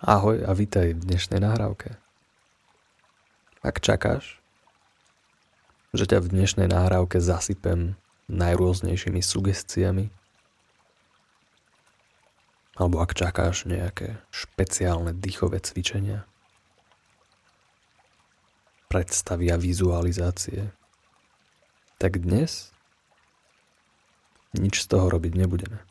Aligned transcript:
Ahoj 0.00 0.48
a 0.48 0.56
vítaj 0.56 0.96
v 0.96 1.12
dnešnej 1.12 1.44
nahrávke. 1.44 1.92
Ak 3.60 3.84
čakáš, 3.84 4.40
že 5.92 6.08
ťa 6.08 6.24
v 6.24 6.40
dnešnej 6.40 6.72
nahrávke 6.72 7.20
zasypem 7.20 8.00
najrôznejšími 8.32 9.20
sugestiami, 9.20 10.08
alebo 12.80 13.04
ak 13.04 13.12
čakáš 13.12 13.68
nejaké 13.68 14.16
špeciálne 14.32 15.12
dýchové 15.12 15.60
cvičenia, 15.60 16.24
predstavy 18.88 19.52
a 19.52 19.60
vizualizácie, 19.60 20.72
tak 22.00 22.24
dnes 22.24 22.72
nič 24.56 24.80
z 24.80 24.96
toho 24.96 25.12
robiť 25.12 25.36
nebudeme. 25.36 25.89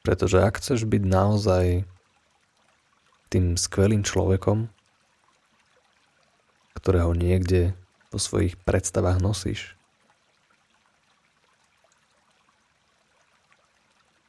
Pretože 0.00 0.40
ak 0.40 0.56
chceš 0.56 0.88
byť 0.88 1.02
naozaj 1.04 1.84
tým 3.28 3.54
skvelým 3.54 4.02
človekom, 4.02 4.72
ktorého 6.80 7.12
niekde 7.12 7.76
vo 8.08 8.18
svojich 8.18 8.56
predstavách 8.64 9.20
nosíš, 9.20 9.76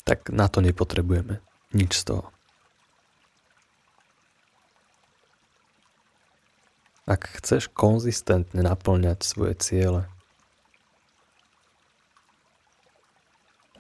tak 0.04 0.28
na 0.28 0.52
to 0.52 0.60
nepotrebujeme 0.60 1.40
nič 1.72 2.04
z 2.04 2.14
toho. 2.14 2.28
Ak 7.08 7.32
chceš 7.42 7.72
konzistentne 7.72 8.62
naplňať 8.62 9.24
svoje 9.24 9.56
ciele, 9.58 10.06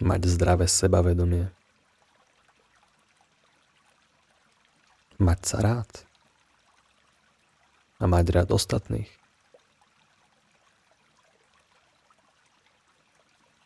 mať 0.02 0.26
zdravé 0.26 0.66
sebavedomie, 0.66 1.54
mať 5.22 5.40
sa 5.46 5.58
rád 5.62 5.92
a 8.02 8.10
mať 8.10 8.26
rád 8.34 8.50
ostatných. 8.50 9.10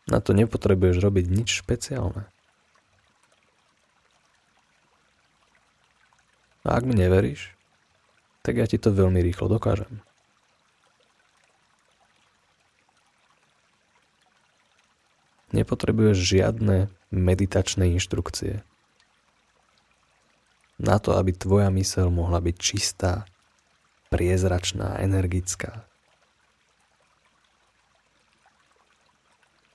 Na 0.05 0.21
to 0.21 0.35
nepotrebuješ 0.37 1.01
robiť 1.01 1.25
nič 1.31 1.65
špeciálne. 1.65 2.29
A 6.65 6.69
ak 6.77 6.83
mi 6.85 6.93
neveríš, 6.93 7.55
tak 8.45 8.61
ja 8.61 8.69
ti 8.69 8.77
to 8.77 8.93
veľmi 8.93 9.21
rýchlo 9.23 9.49
dokážem. 9.49 10.03
Nepotrebuješ 15.55 16.19
žiadne 16.19 16.91
meditačné 17.09 17.95
inštrukcie 17.95 18.61
na 20.79 20.99
to, 20.99 21.15
aby 21.15 21.31
tvoja 21.31 21.71
myseľ 21.71 22.11
mohla 22.11 22.43
byť 22.43 22.55
čistá, 22.59 23.23
priezračná, 24.11 24.99
energická. 24.99 25.87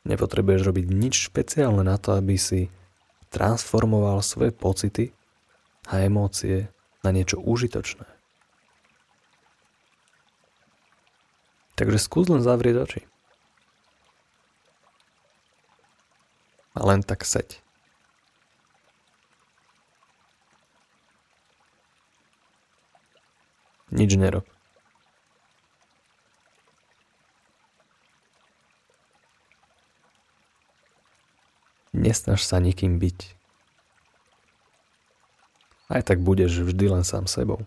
Nepotrebuješ 0.05 0.65
robiť 0.65 0.87
nič 0.89 1.29
špeciálne 1.29 1.85
na 1.85 2.01
to, 2.01 2.17
aby 2.17 2.41
si 2.41 2.73
transformoval 3.31 4.25
svoje 4.25 4.51
pocity 4.51 5.13
a 5.89 6.03
emócie 6.05 6.73
na 7.05 7.11
niečo 7.13 7.41
užitočné. 7.41 8.09
Takže 11.77 11.97
skús 11.97 12.29
len 12.29 12.45
zavrieť 12.45 12.77
oči. 12.77 13.03
A 16.77 16.81
len 16.85 17.01
tak 17.01 17.25
seď. 17.25 17.65
Nič 23.91 24.15
nerob. 24.15 24.47
Nesnaž 31.91 32.47
sa 32.47 32.63
nikým 32.63 33.03
byť. 33.03 33.35
Aj 35.91 36.07
tak 36.07 36.23
budeš 36.23 36.63
vždy 36.63 36.87
len 36.87 37.03
sám 37.03 37.27
sebou. 37.27 37.67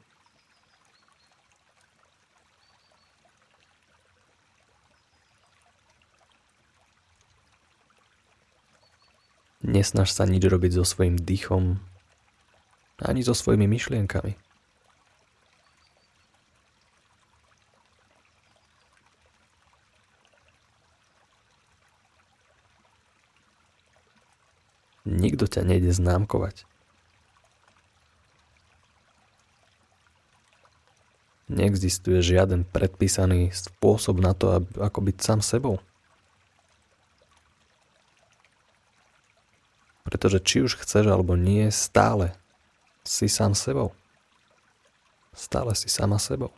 Nesnaž 9.63 10.11
sa 10.15 10.23
nič 10.23 10.43
robiť 10.43 10.79
so 10.79 10.87
svojím 10.87 11.19
dýchom, 11.19 11.83
ani 13.03 13.21
so 13.27 13.35
svojimi 13.35 13.67
myšlienkami. 13.67 14.52
Nikto 25.03 25.51
ťa 25.51 25.67
nejde 25.67 25.91
známkovať. 25.91 26.63
Neexistuje 31.51 32.23
žiaden 32.23 32.63
predpísaný 32.63 33.51
spôsob 33.51 34.23
na 34.23 34.31
to, 34.31 34.63
ako 34.79 34.99
byť 35.03 35.17
sám 35.19 35.39
sebou. 35.43 35.83
Pretože 40.07 40.39
či 40.39 40.63
už 40.63 40.79
chceš 40.79 41.11
alebo 41.11 41.35
nie, 41.35 41.67
stále 41.67 42.31
si 43.03 43.27
sám 43.27 43.51
sebou. 43.59 43.91
Stále 45.35 45.75
si 45.75 45.91
sama 45.91 46.15
sebou. 46.15 46.55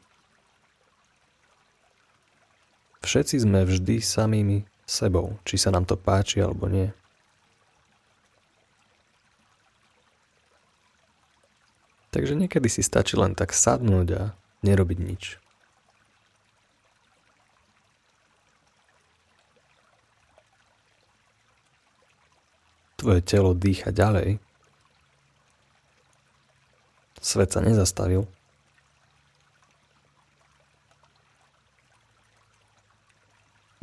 Všetci 3.02 3.42
sme 3.42 3.66
vždy 3.66 4.02
samými 4.02 4.66
sebou, 4.86 5.38
či 5.46 5.58
sa 5.58 5.74
nám 5.74 5.90
to 5.90 5.98
páči 5.98 6.42
alebo 6.42 6.70
nie. 6.70 6.94
Takže 12.16 12.32
niekedy 12.32 12.72
si 12.72 12.80
stačí 12.80 13.20
len 13.20 13.36
tak 13.36 13.52
sadnúť 13.52 14.08
a 14.16 14.24
nerobiť 14.64 15.00
nič. 15.04 15.24
Tvoje 22.96 23.20
telo 23.20 23.52
dýcha 23.52 23.92
ďalej. 23.92 24.40
Svet 27.20 27.52
sa 27.52 27.60
nezastavil. 27.60 28.24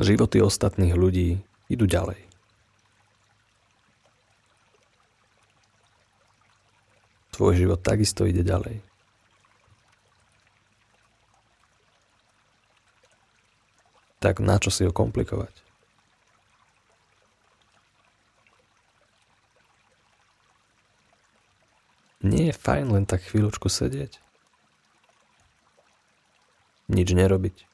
Životy 0.00 0.41
ostatných 0.41 0.97
ľudí 0.97 1.37
idú 1.69 1.84
ďalej. 1.84 2.31
Tvoj 7.32 7.56
život 7.56 7.81
takisto 7.81 8.28
ide 8.28 8.44
ďalej. 8.44 8.84
Tak 14.22 14.38
na 14.38 14.60
čo 14.62 14.70
si 14.70 14.87
ho 14.87 14.94
komplikovať? 14.94 15.50
Nie 22.22 22.54
je 22.54 22.54
fajn 22.54 22.94
len 22.94 23.03
tak 23.03 23.26
chvíľočku 23.26 23.66
sedieť? 23.66 24.22
Nič 26.87 27.10
nerobiť? 27.10 27.66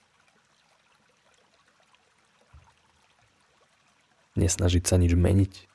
Nesnažiť 4.41 4.84
sa 4.88 4.97
nič 4.97 5.12
meniť? 5.12 5.68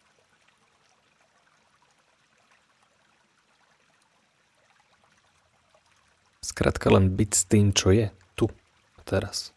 Skrátka 6.53 6.93
len 6.93 7.17
byť 7.17 7.31
s 7.33 7.43
tým, 7.49 7.73
čo 7.73 7.89
je 7.89 8.13
tu 8.37 8.45
teraz. 9.09 9.49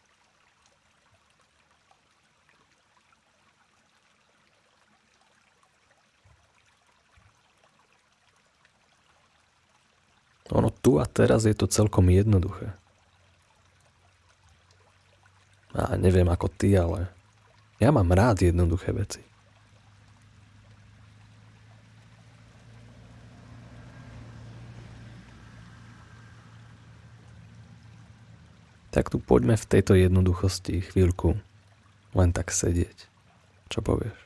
Ono 10.57 10.73
tu 10.73 10.97
a 10.97 11.05
teraz 11.05 11.45
je 11.45 11.53
to 11.53 11.69
celkom 11.69 12.09
jednoduché. 12.09 12.73
A 15.77 16.01
neviem 16.01 16.33
ako 16.33 16.49
ty, 16.49 16.73
ale 16.81 17.13
ja 17.77 17.93
mám 17.93 18.09
rád 18.09 18.41
jednoduché 18.41 18.97
veci. 18.97 19.21
Tak 28.97 29.13
tu 29.13 29.21
poďme 29.21 29.61
v 29.61 29.69
tejto 29.69 29.93
jednoduchosti 29.93 30.81
chvíľku 30.81 31.37
len 32.17 32.33
tak 32.33 32.49
sedieť. 32.49 32.97
Čo 33.69 33.85
povieš? 33.85 34.26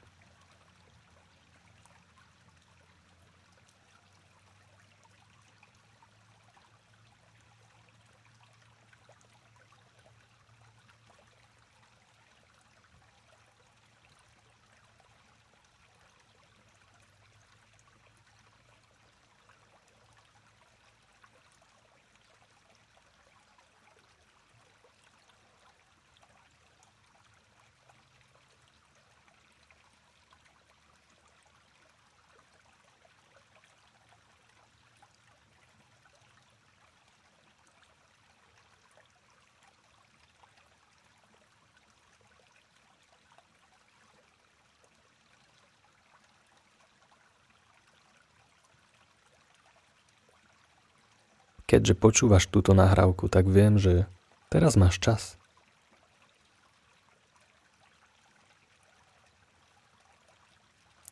Keďže 51.71 51.95
počúvaš 51.95 52.51
túto 52.51 52.75
nahrávku, 52.75 53.31
tak 53.31 53.47
viem, 53.47 53.79
že 53.79 54.11
teraz 54.51 54.75
máš 54.75 54.99
čas. 54.99 55.39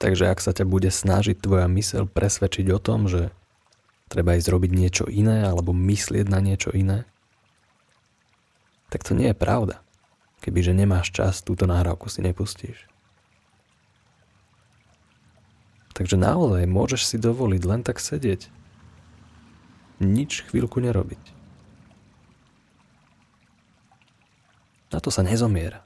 Takže 0.03 0.27
ak 0.27 0.43
sa 0.43 0.51
ťa 0.51 0.67
bude 0.67 0.91
snažiť 0.91 1.39
tvoja 1.39 1.71
mysel 1.71 2.11
presvedčiť 2.11 2.67
o 2.75 2.83
tom, 2.83 3.07
že 3.07 3.31
treba 4.11 4.35
ísť 4.35 4.51
robiť 4.51 4.71
niečo 4.75 5.05
iné 5.07 5.47
alebo 5.47 5.71
myslieť 5.71 6.27
na 6.27 6.43
niečo 6.43 6.75
iné, 6.75 7.07
tak 8.91 9.07
to 9.07 9.15
nie 9.15 9.31
je 9.31 9.39
pravda. 9.39 9.79
Kebyže 10.43 10.75
nemáš 10.75 11.15
čas, 11.15 11.39
túto 11.47 11.71
nahrávku 11.71 12.11
si 12.11 12.19
nepustíš. 12.19 12.91
Takže 15.95 16.19
naozaj 16.19 16.67
môžeš 16.67 17.03
si 17.07 17.17
dovoliť 17.19 17.63
len 17.63 17.87
tak 17.87 18.03
sedieť. 18.03 18.59
Nič 19.99 20.47
chvíľku 20.47 20.79
nerobiť. 20.79 21.23
Na 24.95 24.99
to 25.03 25.11
sa 25.11 25.27
nezomiera. 25.27 25.83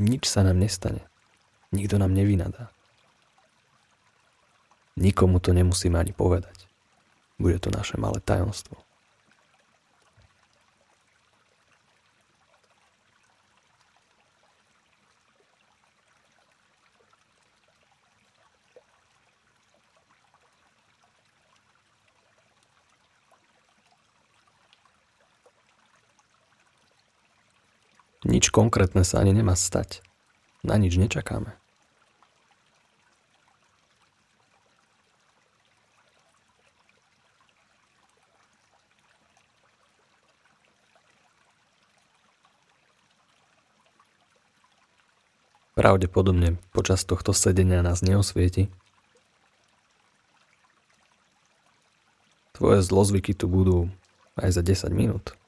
Nič 0.00 0.28
sa 0.28 0.44
nám 0.44 0.60
nestane. 0.60 1.04
Nikto 1.72 1.96
nám 1.96 2.12
nevynadá. 2.12 2.72
Nikomu 5.00 5.40
to 5.40 5.56
nemusíme 5.56 5.96
ani 5.96 6.12
povedať. 6.12 6.68
Bude 7.40 7.56
to 7.56 7.72
naše 7.72 7.96
malé 7.96 8.20
tajomstvo. 8.20 8.76
Nič 28.30 28.54
konkrétne 28.54 29.02
sa 29.02 29.18
ani 29.18 29.34
nemá 29.34 29.58
stať. 29.58 30.06
Na 30.62 30.78
nič 30.78 30.94
nečakáme. 30.94 31.58
Pravdepodobne 45.74 46.54
počas 46.70 47.02
tohto 47.02 47.34
sedenia 47.34 47.82
nás 47.82 47.98
neosvieti. 47.98 48.70
Tvoje 52.54 52.84
zlozvyky 52.86 53.34
tu 53.34 53.50
budú 53.50 53.90
aj 54.38 54.54
za 54.54 54.62
10 54.62 54.92
minút. 54.94 55.39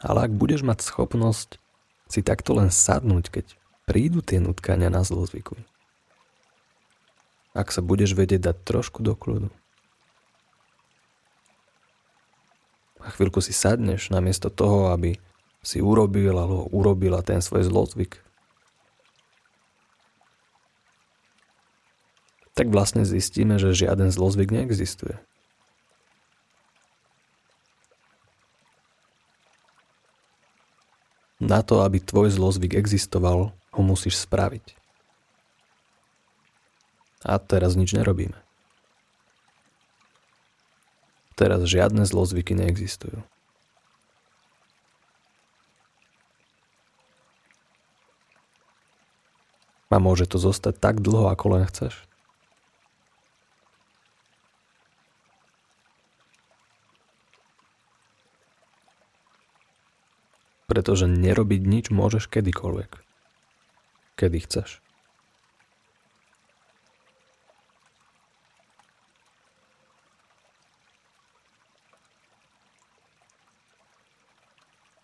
Ale 0.00 0.28
ak 0.28 0.32
budeš 0.36 0.60
mať 0.60 0.84
schopnosť 0.84 1.56
si 2.12 2.20
takto 2.20 2.52
len 2.52 2.68
sadnúť, 2.68 3.32
keď 3.32 3.46
prídu 3.88 4.20
tie 4.20 4.42
nutkania 4.42 4.92
na 4.92 5.00
zlozvyku, 5.00 5.56
ak 7.56 7.72
sa 7.72 7.80
budeš 7.80 8.12
vedieť 8.12 8.52
dať 8.52 8.56
trošku 8.68 9.00
do 9.00 9.16
kľudu. 9.16 9.48
A 13.00 13.08
chvíľku 13.14 13.40
si 13.40 13.56
sadneš 13.56 14.12
namiesto 14.12 14.52
toho, 14.52 14.92
aby 14.92 15.16
si 15.64 15.80
urobil 15.80 16.36
alebo 16.36 16.68
urobila 16.68 17.22
ten 17.24 17.40
svoj 17.40 17.64
zlozvyk. 17.64 18.20
Tak 22.56 22.72
vlastne 22.72 23.04
zistíme, 23.04 23.56
že 23.56 23.76
žiaden 23.76 24.12
zlozvyk 24.12 24.52
neexistuje. 24.52 25.16
Na 31.46 31.62
to, 31.62 31.86
aby 31.86 32.02
tvoj 32.02 32.34
zlozvyk 32.34 32.74
existoval, 32.74 33.54
ho 33.54 33.80
musíš 33.86 34.18
spraviť. 34.26 34.74
A 37.22 37.38
teraz 37.38 37.78
nič 37.78 37.94
nerobíme. 37.94 38.34
Teraz 41.38 41.62
žiadne 41.70 42.02
zlozvyky 42.02 42.58
neexistujú. 42.58 43.22
A 49.86 50.02
môže 50.02 50.26
to 50.26 50.42
zostať 50.42 50.82
tak 50.82 50.98
dlho, 50.98 51.30
ako 51.30 51.56
len 51.56 51.64
chceš. 51.70 51.94
Pretože 60.66 61.06
nerobiť 61.06 61.62
nič 61.62 61.84
môžeš 61.94 62.26
kedykoľvek. 62.26 62.90
Kedy 64.18 64.38
chceš. 64.42 64.82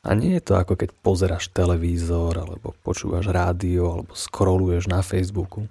A 0.03 0.19
nie 0.19 0.35
je 0.35 0.43
to 0.43 0.59
ako 0.59 0.75
keď 0.75 0.91
pozeráš 0.99 1.47
televízor, 1.55 2.35
alebo 2.35 2.75
počúvaš 2.83 3.31
rádio, 3.31 3.87
alebo 3.87 4.19
scrolluješ 4.19 4.91
na 4.91 4.99
Facebooku. 4.99 5.71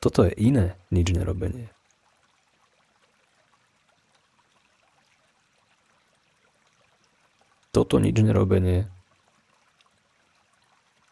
Toto 0.00 0.24
je 0.24 0.32
iné 0.40 0.80
nič 0.88 1.12
nerobenie. 1.12 1.75
Toto 7.76 8.00
nič 8.00 8.16
nerobenie 8.16 8.88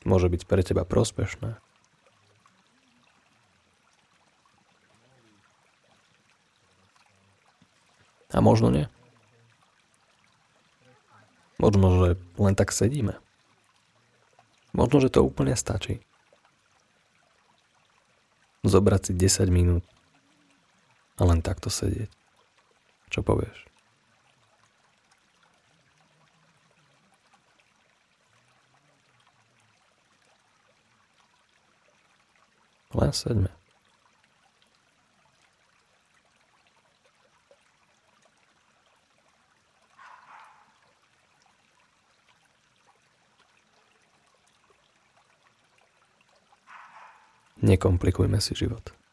môže 0.09 0.33
byť 0.33 0.49
pre 0.49 0.65
teba 0.65 0.89
prospešné. 0.89 1.61
A 8.33 8.39
možno 8.41 8.73
nie. 8.73 8.89
Možno, 11.61 11.87
že 12.01 12.09
len 12.41 12.57
tak 12.57 12.73
sedíme. 12.73 13.21
Možno, 14.73 15.05
že 15.05 15.13
to 15.13 15.21
úplne 15.21 15.53
stačí. 15.61 16.01
Zobrať 18.65 19.13
si 19.13 19.13
10 19.13 19.53
minút 19.53 19.85
a 21.21 21.29
len 21.29 21.45
takto 21.45 21.69
sedieť. 21.69 22.09
Čo 23.13 23.21
povieš? 23.21 23.74
Len 32.95 33.13
sedme. 33.13 33.51
Nekomplikujme 47.65 48.41
si 48.45 48.53
život. 48.55 49.04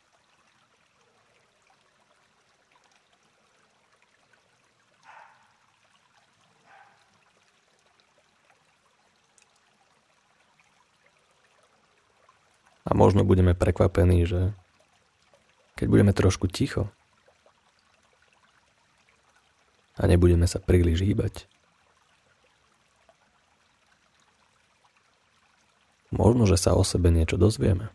A 12.92 12.94
možno 12.94 13.24
budeme 13.24 13.56
prekvapení, 13.56 14.28
že 14.28 14.52
keď 15.80 15.88
budeme 15.88 16.12
trošku 16.12 16.52
ticho 16.52 16.92
a 19.96 20.04
nebudeme 20.12 20.44
sa 20.44 20.60
príliš 20.60 21.00
hýbať, 21.00 21.48
možno, 26.12 26.44
že 26.44 26.60
sa 26.60 26.76
o 26.76 26.84
sebe 26.84 27.16
niečo 27.16 27.40
dozvieme. 27.40 27.88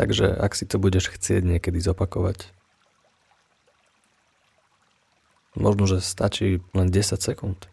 Takže 0.00 0.32
ak 0.32 0.56
si 0.56 0.64
to 0.64 0.80
budeš 0.80 1.12
chcieť 1.12 1.44
niekedy 1.44 1.76
zopakovať, 1.76 2.48
možno, 5.52 5.84
že 5.84 6.00
stačí 6.00 6.64
len 6.72 6.88
10 6.88 7.20
sekúnd. 7.20 7.68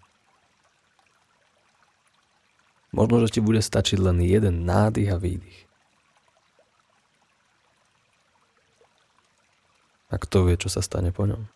Možno, 2.92 3.24
že 3.24 3.32
ti 3.32 3.40
bude 3.40 3.64
stačiť 3.64 3.96
len 3.96 4.20
jeden 4.20 4.68
nádych 4.68 5.08
a 5.08 5.16
výdych. 5.16 5.72
A 10.12 10.20
kto 10.20 10.52
vie, 10.52 10.60
čo 10.60 10.68
sa 10.68 10.84
stane 10.84 11.16
po 11.16 11.24
ňom? 11.24 11.48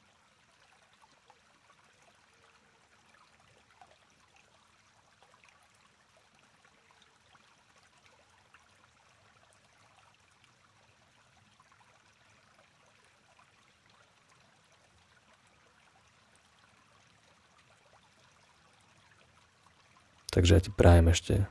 Takže 20.41 20.57
ja 20.57 20.65
ti 20.65 20.73
prajem 20.73 21.05
ešte 21.13 21.45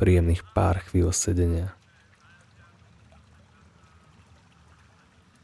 príjemných 0.00 0.40
pár 0.56 0.80
chvíľ 0.80 1.12
sedenia. 1.12 1.76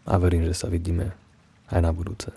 A 0.09 0.17
verím, 0.17 0.49
že 0.49 0.57
sa 0.57 0.73
vidíme 0.73 1.13
aj 1.69 1.85
na 1.85 1.93
budúce. 1.93 2.33